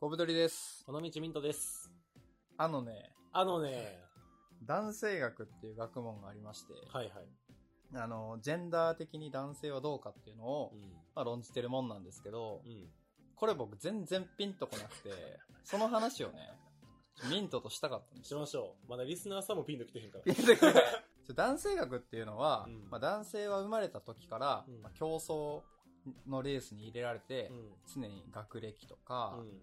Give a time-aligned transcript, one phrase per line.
[0.00, 0.84] 小太りです。
[0.86, 1.90] この道ミントです。
[2.56, 3.98] あのね、あのね、
[4.64, 7.14] 男性学っていう学問がありまして、はいはい。
[7.96, 10.82] あの、ジェンダー的に男性はどうかっていうのを、うん。
[11.16, 12.86] まあ、論じてるもんなんですけど、うん。
[13.34, 15.10] これ僕全然ピンとこなくて、
[15.64, 16.48] その話をね、
[17.28, 18.38] ミントとしたかったんですよ。
[18.38, 18.88] しましょう。
[18.88, 20.22] まだリスナーさんもピンと来てへんから。
[20.22, 20.84] ピンとこない
[21.34, 25.64] 男性学っていうのは、うんまあ、男性は生まれた時から、うんまあ、競争
[26.28, 27.72] のレースに入れられて、うん。
[27.92, 29.60] 常に学歴とか、うん。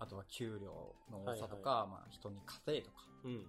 [0.00, 3.46] あとは給料の多さとか、まあ人に稼いとか、うん。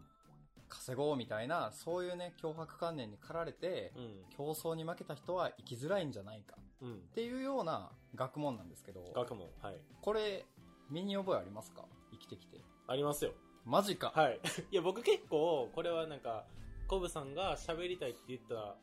[0.68, 4.24] 稼ごうみたいな、そういうね、脅迫観念に駆られて、うん。
[4.36, 6.96] 競争に負けた人は生きづらいんじゃないかうんっ。
[7.14, 9.48] ていうような学問なんですけど、学問。
[9.62, 9.78] はい。
[10.02, 10.46] これ、
[10.90, 11.86] 身に覚えありますか？
[12.12, 12.58] 生きてきて。
[12.88, 13.32] ありますよ。
[13.66, 14.12] マジか。
[14.16, 14.40] はい。
[14.72, 16.46] いや、僕結構、これはなんか、
[16.88, 18.76] コブさんが喋りたいって言った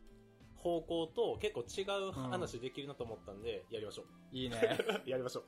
[0.56, 4.06] 方向と結構違う話できるなと思ったんで、やりましょう。
[4.33, 4.78] いいね。
[5.06, 5.44] やりましょう。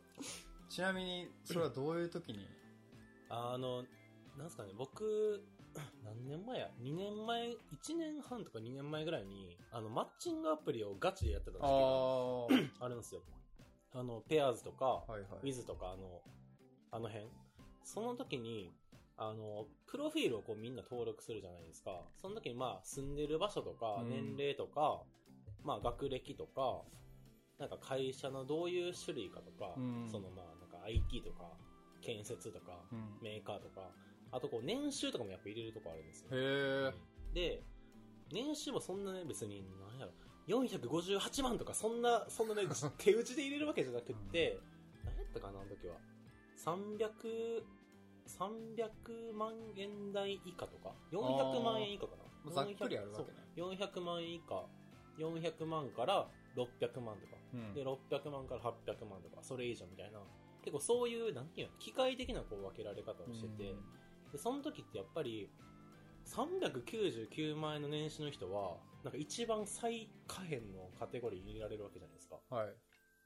[0.68, 2.46] ちなみに、それはどういう時に、
[3.28, 3.84] あの、
[4.36, 5.42] なんすかね、僕、
[6.04, 7.56] 何年前や ?2 年前、1
[7.96, 11.66] 年半とか2年前ぐらいに、あの、マッチングアプリをガチでやってた時あ
[12.48, 13.22] 期ー、が あるんですよ。
[13.92, 15.22] あの、ペアーズとか、はいはい。
[15.42, 16.20] ウィズとか、あの、
[16.90, 17.26] あの辺。
[17.82, 18.72] その時に、
[19.16, 22.02] あの、プロフィールをこうみんな登録するじゃないですか。
[22.20, 25.02] その時にまあ、住んでる場所とか、うん年齢とか、
[25.64, 26.82] まあ、学歴とか、
[27.58, 30.57] なんか会社のどういう種類かとか、うんそのまあ、
[30.88, 31.44] IT とか、
[32.00, 33.18] 建設とか、うん。
[33.22, 33.90] メーカーとか、
[34.30, 36.28] あとこう年収とかもやっぱ入れるとこあるんですよ。
[36.32, 37.34] へえ。
[37.34, 37.62] で、
[38.32, 40.12] 年収もそんなね、別に、なんやろ、
[40.48, 42.62] 458万とか、そんな、そんなね、
[42.98, 44.60] 手打ちで入れるわけじゃなくって、
[45.04, 45.96] 何やったかな、あの時は。
[46.56, 47.64] 300、
[48.26, 52.52] 300万円台以下とか、400万円以下かな？
[52.52, 53.38] ざっくりあるわけね。
[53.56, 54.66] そう400万円以下、
[55.18, 60.20] 400万から600万とか、うんで、600万から800万とか、それ以上みたいな、
[60.68, 63.78] 結構そういう、なんていうの、機械的なこう分けられ方をしてて、うん
[64.32, 65.48] で、その時ってやっぱり、
[66.26, 72.36] 399万円の年収の人は、なんか一番最下辺のカテゴリーに入れられるわけじゃないですか。
[72.50, 72.74] はい。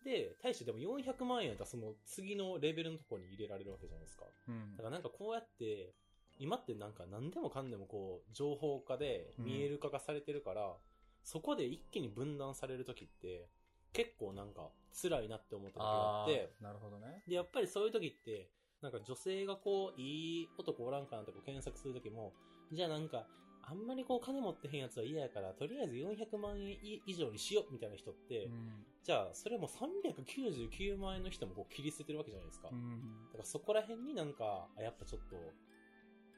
[0.04, 4.26] で、対してでも400万円やったらその次のレベルのところに入れられるわけじゃないですか。
[4.48, 5.94] うんだからなんかこうやって、
[6.38, 10.76] 今ってなんか何でもかんでもこう、情報化で見える化がされてるから、
[11.24, 13.48] そこで一気に分断される時って、
[13.92, 17.22] 結構なんか辛いなって思った時がああって、ー、なるほどね。
[17.26, 18.48] で、やっぱりそういう時って、
[18.82, 22.32] なんか女性がこう、いい男おらんかなってこう検索する時も、
[22.72, 23.26] じゃあなんか、
[23.64, 26.76] あんまりこう金持ってへんやつは嫌やから、とりあえず400万円
[27.06, 28.84] 以上にしようみたいな人って、うん。
[29.04, 32.68] じゃあそれも399万円の人もこう切り捨ててるわけじゃないですか。
[32.72, 35.36] うんだからそこら辺になんか、あやっぱちょっと、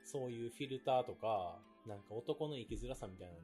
[0.05, 3.43] そういうフィルターとか、なんか男の生きづらさみたいなのっ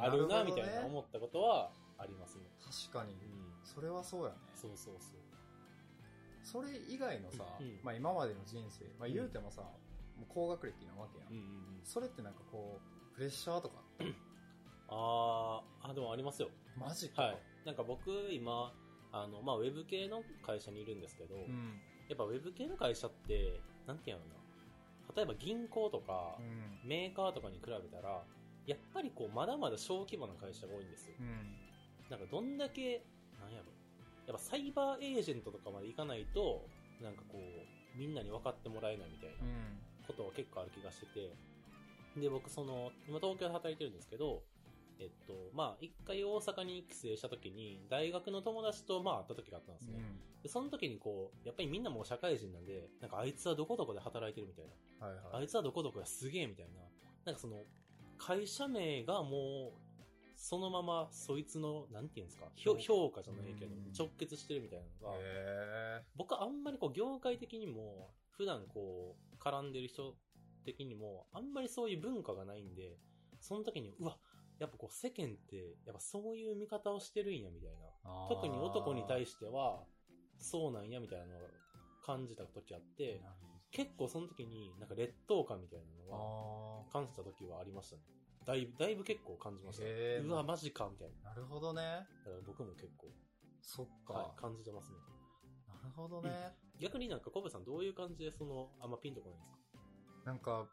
[0.00, 2.44] てあるな、みたいな思ったことはありますね。
[2.90, 3.16] 確かにう。
[3.16, 3.52] ん。
[3.62, 4.36] それはそうやね。
[4.54, 5.20] そうそうそう。
[6.42, 9.62] それ以外のさ、うんまあ今までの人生、まあ言うてもさ、
[10.16, 11.28] もう高学歴なわけやん。
[11.28, 11.44] うんうんう
[11.82, 11.84] ん。
[11.84, 13.82] それってなんかこう、プレッシャーとか、
[14.88, 16.50] あー、あ、でもありますよ。
[16.76, 17.22] マジか。
[17.22, 17.38] はい。
[17.64, 18.72] なんか僕、今、
[19.12, 21.80] あの、まあ、ウェブ系の会社にいるんですけど、うん。
[22.08, 24.34] やっぱウェブ系の会社って、なんていうのかな。
[25.16, 26.88] 例えば銀行とかう、ん。
[26.88, 28.22] メーカーとかに比べたら、
[28.66, 31.16] やっぱりこう、まだまだ小規模な会社が多いんですよ。
[31.18, 31.56] うん。
[32.10, 33.04] なんかどんだけ、
[33.40, 33.72] なんやろ。
[34.26, 36.68] やっぱサイバーエージェントとかまで行かないと、
[37.02, 39.78] なんかこう、みんなに分かってもらえないみたいなうん。
[40.06, 41.36] ことは結構ある気がしてて、
[42.20, 44.42] で、僕その、今東京で働いてるんですけど、
[45.00, 50.00] えっと、まあ、一回大阪に帰省した時に、大学の友達とまあ会った時があったんですね。
[50.42, 54.64] で、その時にこう、やっぱりみんなもう社会人なんで、なんかあいつはどこどこで働いてるみたい
[55.00, 55.06] な。
[55.06, 55.42] はいはい。
[55.42, 56.80] あいつはどこどこがすげえみたいな。
[57.24, 57.64] なんかその、
[58.18, 59.97] 会社名がもう、
[60.38, 70.14] そのままそいつの、なんていうんですか、評評価じゃないけどうん、直結してるみたいなのが、へ僕はあんまりこう業界的にも、普段こう、絡んでる人
[70.64, 72.96] 的にも、あんまりそういう文化がないんで、
[73.40, 74.16] その時に、うわ、
[74.60, 77.76] やっぱこう世間って、やっぱそういう見方をしてるんや、みたいな。
[78.04, 78.28] ー。
[78.28, 79.82] 特に男に対ししては、
[80.38, 81.48] そうなんや、みたいなのを
[82.06, 83.20] 感じた時あって、
[83.70, 88.02] 結構その時になんか劣等感みたいなのはあ感じた時はありましたね。
[88.48, 89.84] だいぶ、だいぶ結構感じました。
[89.84, 91.30] うわ、マジか、みたいな。
[91.30, 91.34] あ。
[91.34, 91.82] なるほどね。
[91.82, 93.08] だから僕も結構、
[93.60, 94.14] そっか。
[94.14, 94.96] はい、感じてますね。
[95.68, 96.56] なるほどね。
[96.80, 99.52] 逆になんか、コブさんどういう感じでその、あんまピンとこないんです
[100.24, 100.30] か？
[100.30, 100.66] なんか、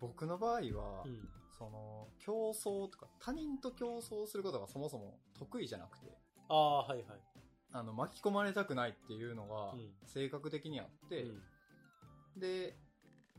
[0.00, 1.28] 僕の場合は、うん。
[1.58, 6.12] その、競争とか、他人と競争することがそもそも得意じゃなくて、
[6.50, 7.20] ああ、はいはい。
[7.72, 11.42] あの、巻き込まれたくないっていうのがうん、性格的にあって、うん
[12.38, 12.76] で、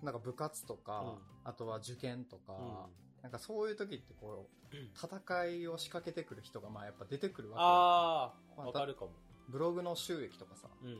[0.03, 2.87] なんか部活とか、あとは受験とか、
[3.23, 9.11] なんかそういう時ってこう、うん戦いを仕掛けてくる人がまあやっぱ出てくるわああ、まあわかるかも。
[9.11, 9.51] け。
[9.53, 10.97] ブログの収益とかさ、うんうん。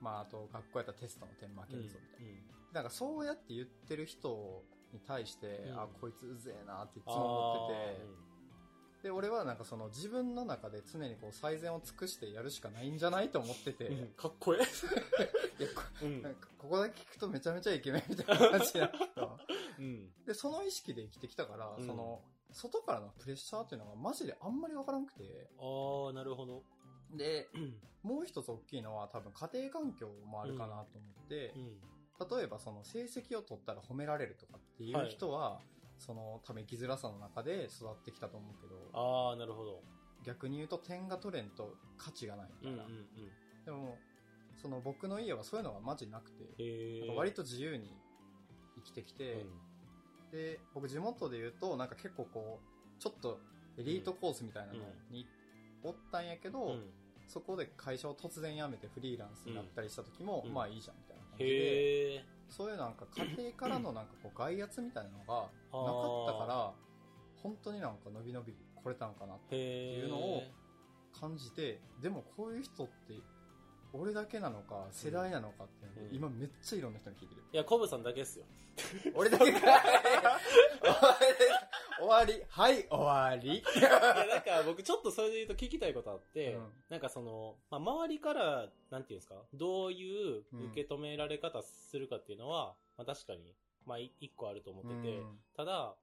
[0.00, 2.32] まああと学校やったらテストの点負けるぞみたいな。
[2.32, 4.62] うんなんかそうやって言ってる人
[4.92, 8.06] に対して、うんあ、こいつうぜえなっていつも思ってて、
[9.02, 14.60] で、俺はなんかその自分の中で常にこう最善を尽くしてやるしかないんじゃないと思ってて、うんうんかっこえ い
[15.62, 16.06] やこえ。
[16.06, 19.38] うんなんかここだけ聞くとめちゃめちゃイケメンみたいな感じになってた。
[19.78, 20.12] うん。
[20.26, 26.62] で、その意識で生きてきたから、うんその、外からのプレッシャーっていうのがマジであんまりわからなくて、ああ、なるほど。
[27.12, 27.80] で、うん。
[28.02, 31.54] もう一つ大きいのは多分家庭環境もあるかなと思って、
[32.36, 35.60] 例えばその成績を取ったら褒められるとかっていう人は、
[36.00, 39.82] その多分生きづらさの中で育ってきたと思うけど、ああ、なるほど。
[40.24, 42.84] 逆に言うと点が取れんと価値がないみたいな。
[42.84, 43.64] うんうんうん。
[43.64, 43.98] でも、
[44.60, 47.00] その僕の家はそういうのがマジなくて、へえ。
[47.00, 47.94] なんか割と自由に
[48.76, 49.46] 生きてきて、
[50.32, 53.38] で、僕地元で言うと、なんか結構こう、ちょっと
[53.78, 54.80] エリートコースみたいなの
[55.10, 55.26] に
[55.82, 56.70] おったんやけど、うん。
[56.70, 56.90] うん
[57.30, 62.24] そこで会社を突然辞めてフリーランスになったりした時も、うんまあいいじゃんみたいな感じで。
[62.50, 66.72] そういうなんか家庭からのなんかこう外圧みたいなのがなかったから、
[67.42, 70.42] 本当になんか伸び伸び来れたのかなっていうのを
[71.18, 73.14] 感じて、でもこういう人って、
[73.92, 77.42] 俺だけなのか、世代なのかっていうのをうん今めっちゃいろんな人に聞いてる。
[77.52, 78.44] いや、コブさんだけっすよ。
[79.14, 79.62] 俺だけかい
[82.00, 82.42] 終わり。
[82.48, 83.58] はい、終わり。
[83.58, 93.54] いや、なんか僕ちょっとそれで言うと聞きたいことあって、うんなんかその、まあ、周りから、なんていうんですか、どういう受け止められ方するかっていうのは、まあ確かに、
[93.86, 95.94] まあい一個あると思ってて、うんただ、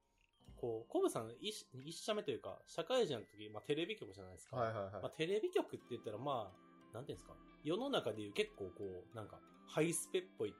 [0.57, 4.57] こう、コブさん一一社目というか、社会人の時、まあテレビ局じゃないですか。
[4.57, 5.09] はいはいはいまあ、。
[5.09, 6.66] テレビ局って言ったら、まあ、
[6.97, 10.49] なんていうんですか、世の中でいう結構こう、なんか、ハイスペっぽい。
[10.49, 10.57] 立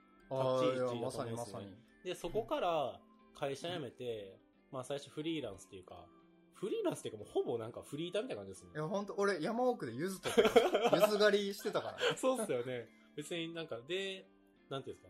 [0.60, 1.76] ち位置だまさと思うんですよねにまさに。
[2.04, 3.02] で、そこから
[3.34, 4.40] 会社辞めて、
[4.72, 6.06] まあ最初フリーランスっていうか、
[6.54, 8.78] フリーランスっていうかもうほぼなんかフリーターみたいな感じですねい。
[8.78, 10.36] や、ほんと、俺、山奥でゆずとか、
[10.94, 12.04] ゆず狩りしてたからね。
[12.18, 12.88] そうっすよね。
[13.16, 14.28] 別になんか、で、
[14.70, 15.10] なんていうんです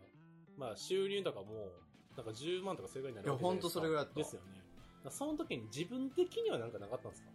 [0.56, 1.72] まあ収入とかも、
[2.16, 3.80] なんか10万とかそれぐらいになるわけじゃないですか。
[3.80, 4.64] いやほんとそれぐらいだったですよね。
[5.10, 7.30] その時に自分的にはなんかなかったんですか？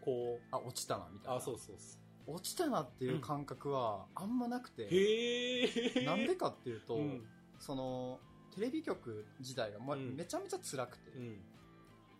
[0.00, 1.36] こう、あ、落ちたな、みたいな。
[1.36, 2.07] あ、そうそうそう。
[2.28, 6.04] 落ちたなっていう感覚はあんまなくて、へえ。
[6.04, 7.26] なんでかっていうと、うん。
[7.58, 8.20] その、
[8.54, 11.38] テレビ局自体が、まうんめちゃめちゃ辛くて、うん。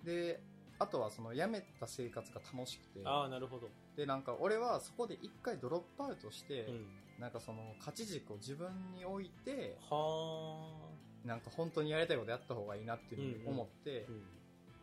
[0.05, 0.41] で、
[0.79, 3.69] あとはその辞めた生活が楽しくて、ああ、なるほど。
[3.97, 6.87] で、なんか俺はそこで一回ドロップアウトして、うん。
[7.21, 10.89] なんかその勝ち軸を自分に置いて、は
[11.25, 14.13] なんか本当にやりたいことやった方がいいなっていうふうに思って、あ。
[14.13, 14.23] うん。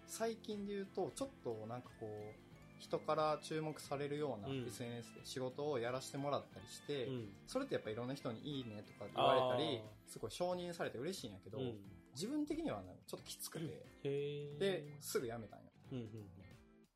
[0.05, 2.44] 最近で言うと、ちょっとなんかこう、
[2.79, 7.29] 人から注目されるようなうん SNS で仕事をやらせてもらったりして、うん。
[7.47, 11.75] それってやっぱいろんな人にいいねとか言われたりあ、すごい承認されて嬉しいんやけど、うん。
[12.13, 14.57] 自分的にはね、ちょっときつくて。
[14.59, 15.65] で、すぐ辞めたんよ。
[15.91, 16.07] うんうん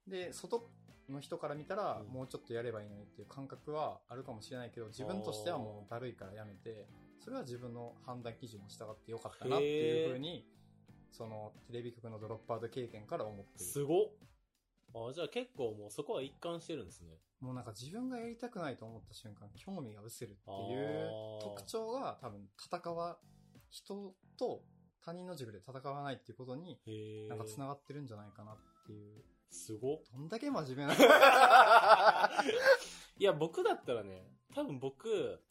[0.07, 0.67] で、外
[1.07, 6.87] の人から見たら、うんもうちょっとやればいいのにっていう感覚はあるかもしれないけど、自分としてはもうだるいからやめて、
[7.19, 10.47] それは自分の判断基準に従ってよかったなっていうふうに、
[11.11, 13.65] そのテレビ局のドロップアウト経験から思ってる。
[13.65, 14.07] すごっ。
[14.93, 17.17] あじゃあ結構もうそこは一貫してるんですね。
[17.39, 23.17] もうなんか自分がやりたくないと思った瞬間、興味が失せるってあいうー特徴が多分戦わ、
[23.69, 24.63] 人と
[25.03, 26.79] 他人の軸で戦わないっていうことに。
[27.29, 29.23] なんか繋がってるんじゃないかなっていう。
[29.49, 29.99] すごっ。
[30.11, 30.93] どんだけ真面目な。
[33.17, 35.41] いや、僕だったらね、多分僕、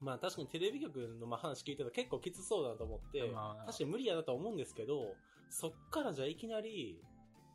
[0.00, 5.14] まあ確かにテレビ局のまあ話聞いてたら結構きつそうだなと思って、まあ確かに無理やなとは思うんですけど、
[5.48, 7.02] そっからじゃあいきなり、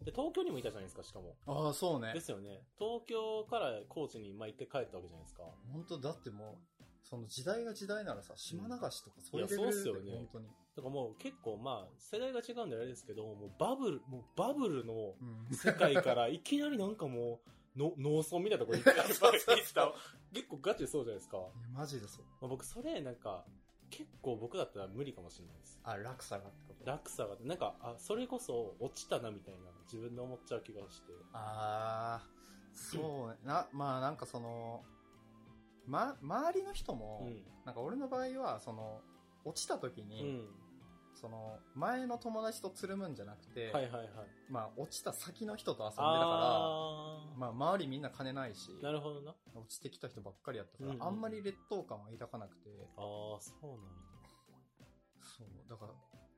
[0.06, 1.36] で東京にもいたじゃないですか、しかも。
[1.46, 2.22] ああ、そうねで。
[2.22, 2.62] すよね。
[2.77, 5.44] 東京から高知にまあ一回帰ったわけじゃないですか。
[5.74, 10.46] 本当だってもう、その時代が時代ならさ、島流しとかそういうレベルそうっすよねで本当に。
[10.48, 15.56] だからもう結構まあ世代が違うんであれですけど、もうバブル、もうバブルのうん。
[15.56, 17.41] 世界からいきなりなんかも
[17.75, 19.03] う、の 農村みたいなところに行った
[20.34, 21.38] 結構ガチでそうじゃないですか。
[21.38, 22.25] いや、マジでそう。
[22.41, 23.46] まあ、僕それなんか、
[23.89, 25.79] 結構僕だったら無理かもしれないです。
[25.84, 26.86] あ、落差がってこと？
[26.86, 29.60] 落差が、なんか、あ、それこそ落ちたなみたいな
[29.91, 31.13] 自分で思っちゃう気がして。
[31.34, 32.27] ああ、
[32.74, 33.38] そうね。
[33.43, 34.84] な、まあなんかその、
[35.86, 37.43] ま、周りの人も、うん。
[37.65, 39.01] なんか俺の場合は、その、
[39.43, 40.50] 落ちた時うに、ん。
[41.16, 44.10] その、前の友達とつるむんじゃなくて、はいはいはい。
[44.50, 48.84] まあ落ちた先の人と遊んでたかあら、まあ周りみんな金ないし、ー。
[48.84, 49.36] なるほどな。
[49.56, 53.82] 落ちてきた人ばっかりやったから、うんうんあんまり劣等感は抱かなくて、あー、そうなんや。
[55.22, 55.94] そう、だから、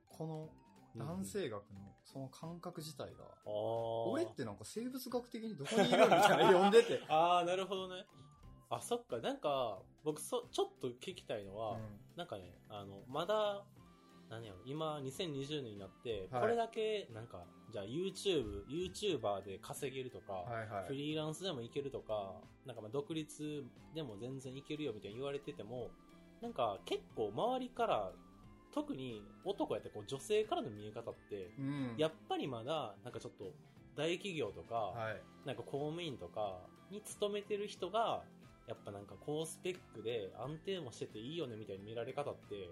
[0.08, 0.50] この
[0.96, 4.10] 男性学のその感覚自体が、あー。
[4.10, 7.00] 俺ってなんか生物学的にどこにいるみたいな読んでて。
[7.08, 8.06] あー、なるほどね。
[8.68, 13.64] あ、そっか、なんか、僕そ、ちょっと聞きたいのは、うんなんかね、あの、まだ、
[14.32, 20.86] 何やろ、今2020年になって、はいこれだけ、なんか、じゃあ YouTube、YouTuber で稼げるとか、はいはい。
[20.88, 22.32] フリーランスでもいけるとか、
[22.64, 23.62] なんかまあ独立
[23.94, 25.90] でも全然いけるよみたいに言われてても、
[26.40, 28.10] なんか結構周りから、
[28.74, 31.94] 特に男やってこう女性からの見え方って、うん。
[31.98, 33.52] やっぱりまだ、なんかちょっと
[33.96, 35.22] 大企業とか、はい。
[35.46, 36.56] なんか公務員とか
[36.90, 38.22] に勤めてる人が、
[38.66, 42.70] やっぱなんか高スペックで安定もしてていいよねみたいに見られ方って、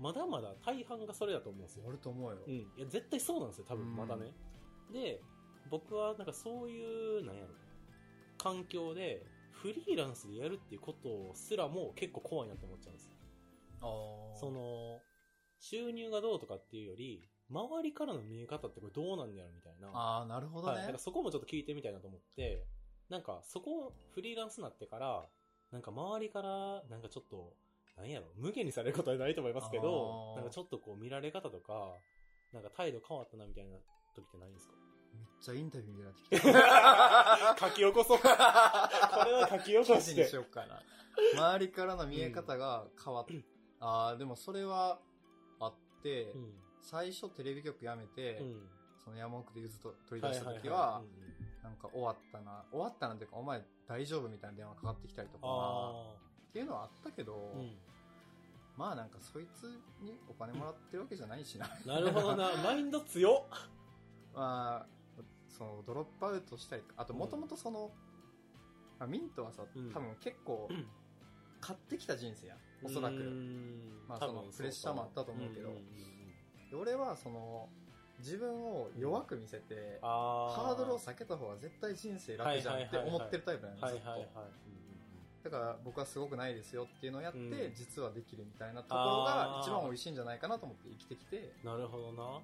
[0.00, 1.84] まだまだ大半がそれだと思うんですよ。
[1.86, 2.38] あると思うよ。
[2.46, 2.54] うん。
[2.54, 4.32] いや、絶対そうなんですよ、多分まだね。
[4.92, 5.20] で、
[5.70, 7.48] 僕はなんかそういう、なんやろ、
[8.38, 13.12] 環境で、フリーランスでやるっていうことすらも結構怖いなって思っちゃうんですよ。
[13.82, 14.38] ああ。
[14.38, 15.00] その、
[15.58, 19.88] 収入がどうとかっていうより、周りからの見え方ってこれどうなんだろうみたいな。
[19.92, 20.86] ああ、なるほどはい。
[20.86, 20.98] だか。
[20.98, 22.64] そこもちょっと聞いてみたいなと思って、
[23.10, 25.28] なんかそこ、フリーランスになってから、
[25.72, 27.54] なんか周りから、なんかちょっと、
[28.00, 31.94] なんやろ、無限にされることはないと思いますけどなんかちょっとこう見られ方とか、
[32.52, 33.76] なんか態度変わったなみたいな
[34.14, 34.74] 時ってないんですか？
[35.12, 36.42] めっちゃインタビューになってき
[37.58, 37.58] た。
[37.68, 38.18] 書き起こそう。
[38.22, 40.34] これは書き起こ記事にしてし。
[40.36, 40.82] ようかな。
[41.34, 43.44] 周りからの見え方が変わっうん
[43.80, 45.00] ああ、でもそれは
[45.58, 46.54] あって、うん。
[46.82, 48.70] 最初テレビ局辞めて、うん。
[49.04, 51.02] その山奥でゆずと取り出した時いは、
[51.62, 56.14] なんか終わったな、終わったなっていうか、お前大丈夫みたいな電話かかってきたりとか、あ
[56.50, 57.58] っていうのはあったけど、あ。
[57.58, 57.70] うん。
[58.76, 59.64] まあなんかそいつ
[60.02, 61.68] にお金もらってるわけじゃないしな。
[61.86, 62.50] なるほどな。
[62.64, 63.58] マインド強っ。
[64.34, 64.86] まあ、
[65.48, 67.90] そのドロップアウトしたり、あともともとその、
[68.98, 70.86] まあ、ミントはさ、うん多分結構うん
[71.60, 72.56] 買ってきた人生や。
[72.82, 73.14] おそらく。
[74.08, 75.70] まあそのプレッシャーもあったと思うけど
[76.72, 77.68] 俺はその、
[78.20, 84.00] 自分を弱く見せて、あハードルを避けた方が絶対人生楽じゃんって思ってるタイプなんですよ、
[85.42, 92.40] だから僕はすごくないですよっていうのをやって、うん実はできるみたいなところがあー一番美味しいんじゃないかなと思って生きてきて、なるほどな。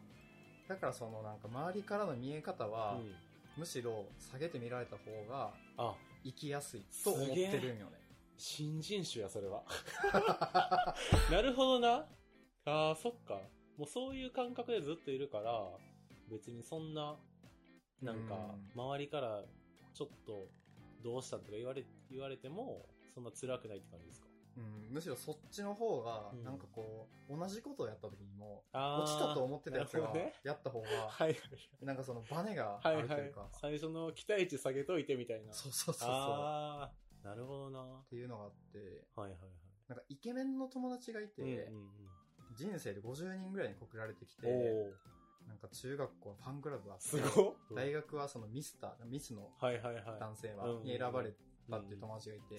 [0.69, 3.15] だからそのなんか周りからの見え方は、うん
[3.57, 7.93] むしろ下げて見られた方があ、生きやすいと思ってるんよね。
[8.37, 9.65] 新人種や、それは。
[11.33, 12.07] なるほどな。
[12.67, 13.41] ああ、そっか。
[13.79, 15.71] もうそういう感覚でずっといるから、
[16.31, 17.17] 別にそんな、
[18.03, 19.43] なんか、周りから、
[19.95, 20.49] ちょっと、
[21.03, 24.27] どうしたとか言われ、言われても、そんな辛くないって感じですか？
[24.57, 30.11] うん、むしろそっちの方がうん、なんかこう、同じことをやった時にも、あ落ちたと思ってたやつが
[30.45, 31.85] やった方が、 はいはい。
[31.85, 33.49] なんかそのバネがあはいはいるというか、。
[33.53, 35.53] 最初の期待値下げといてみたいな。
[35.53, 36.09] そうそうそうそう。
[36.09, 37.81] っああ、なるほどな。
[37.81, 38.81] はていうのがあって、い
[39.15, 39.41] はいはい。
[39.89, 41.91] なんかイケメンの友達がいて、うんうん
[42.57, 44.47] 人生で50人ぐらいに告られてきて
[45.47, 47.55] なんか中学校はファンクラブがあってすごっ。
[47.75, 49.51] 大学はそのミスター、ミスの。
[49.61, 51.33] 男性はうんに選ばれ
[51.71, 52.57] たっていう友達がいて。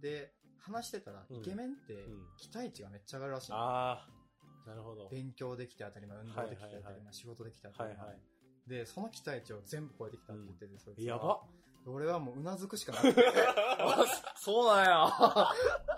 [0.00, 5.08] で、話してたら、うんイケメンってうん期待値がめっちゃ上がるらしいの、ああ、なるほど。
[5.08, 8.18] 勉強できて当たり前、運動できて当たり前、仕事できて当たり前。
[8.68, 11.42] で、その期待値を全部超えてきたって言ってて、そいつはやば。
[11.86, 13.24] 俺はもううなずくしかなくて、
[13.78, 14.04] あ
[14.36, 15.08] そうなんや。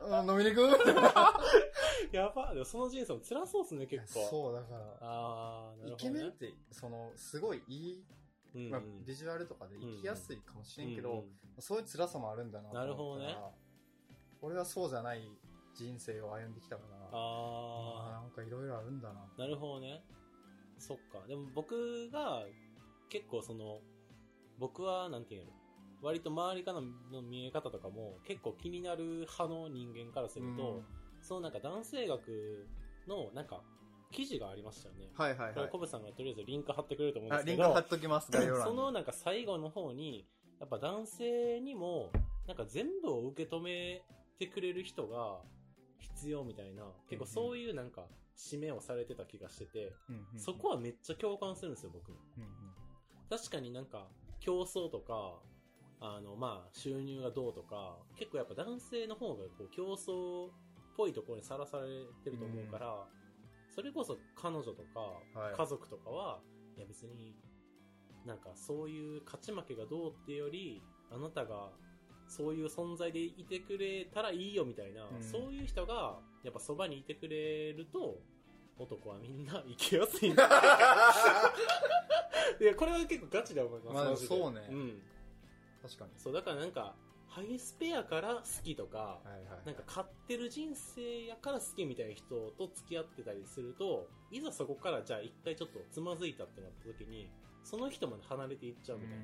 [0.03, 0.79] う ん飲みに行く？
[2.13, 2.53] やば。
[2.55, 4.27] でもその人生も辛そうっすね、結構。
[4.27, 5.97] そう、だから、ああ、なるイ。
[5.97, 8.05] ケメンって、その、すごいいい、
[8.55, 13.39] うんうんまあ、ビジュアルとかで生きやすいかもしれんけど、うんうんそういう辛さもあるんだななるほどね
[14.43, 15.23] 俺はそうじゃない
[15.73, 19.21] 人生を歩んできたから、ああなんかいろいろあるんだな。
[19.21, 20.05] あ、なるほどね。
[20.79, 21.25] そっか。
[21.29, 22.45] でも僕が、
[23.09, 23.81] 結構その、
[24.59, 25.53] 僕は、なんていうの
[26.05, 30.83] 割と周りからの見え方とかも結構気になる派の人間からすると、
[31.21, 32.69] そのなんか男性学
[33.09, 33.63] のなんか
[34.13, 35.09] 記事がありましたよね。
[35.17, 35.79] これ、はいはいはいコ。
[35.79, 38.65] ブさんがとりあえずリンク貼ってくれると思うんあですけど、リンク貼っときます、概要欄に。
[38.71, 40.27] そのなんか最後の方に、
[40.61, 42.13] やっぱ男性にも、
[42.47, 44.03] なんか全部を受け止め
[44.39, 45.41] てくれる人が
[45.99, 48.07] 必要みたいな、結構そういうなんか、
[48.37, 52.19] 締めをされてた気がしてて、うんうんそこはめっちゃ共感するんですよ、僕も。
[52.37, 52.49] うんうん
[53.31, 54.07] 確かになんか、
[54.39, 55.41] 競争とか、
[56.05, 60.51] あの、まあ、収入がどうとか、結構やっぱ男性の方がこう競争っ
[60.97, 61.87] ぽいところにさらされ
[62.23, 63.07] てると思うから、
[63.75, 65.01] それこそ彼女とか、
[65.41, 66.41] はい家族とかは、
[66.77, 67.35] いや別に、
[68.27, 71.71] なんかそういう勝ち負けがどうってより、あなたが
[72.29, 78.19] そういう存在でいてくれたらいいよみたいな、うんそういう人がやっぱそばにいてくれると、
[78.79, 80.45] 男はみんな生きやすいんだ。
[82.61, 83.95] いや、これは結構ガチで思います。
[83.95, 85.03] まあそうねうん。
[85.85, 86.11] 確かに。
[86.17, 86.97] そう、だからなんか、
[87.29, 89.67] ハイスペやから好きとか、はいはい。
[89.67, 97.29] なんか買ってる人生やから好きみたいな人と付き合ってたりすると、いざそこからじゃあ一回ちょっとつまずいたってなった時に、
[97.65, 99.19] その人まで離れていっちゃうみたい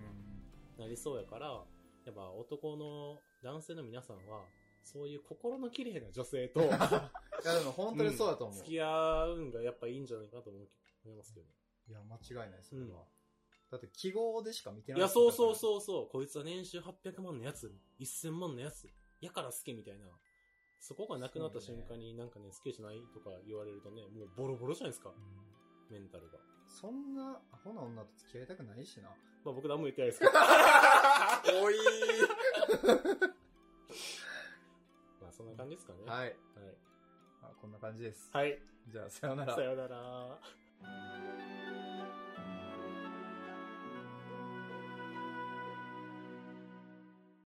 [0.76, 1.64] な、なりそうやから、
[2.05, 4.45] やっぱ男の男性の皆さんは、
[4.83, 6.79] そういう心の綺麗な女性と、 いや
[7.59, 8.57] でも本当にそうだと思う。
[8.57, 10.69] ん 付き合うんがやっぱいいんじゃないかなと思う
[11.05, 11.52] 思いますけどね。
[11.88, 12.87] いや、間違いない、それは。
[12.87, 13.20] うん
[13.71, 15.55] だって記号でしか見てないいや、そうそうう。
[15.55, 16.09] そうそう。
[16.11, 20.07] こいつは年収800万のやつ、1000万のやつ、やから好きみたいな。
[20.81, 26.39] そこがなくなった瞬間になんかね、好きじゃないとか言われるとね、もうボロボロじゃないですかう、んメンタルが。
[26.67, 29.09] そんなアホな女と付き合いたくないしな。
[29.45, 30.33] まあ僕何も言ってないですけど。
[31.62, 31.75] おい
[35.21, 36.05] まあそんな感じですかね。
[36.07, 36.19] はい。
[36.21, 36.35] はい。
[37.43, 38.31] あこんな感じです。
[38.33, 38.61] はい。
[38.89, 39.62] じゃあ、さようならさ。
[39.62, 40.41] ようなら。